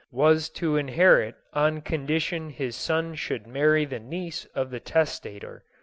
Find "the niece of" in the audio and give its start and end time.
3.85-4.71